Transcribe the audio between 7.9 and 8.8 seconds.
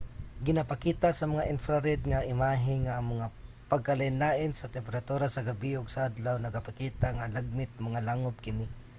langub kini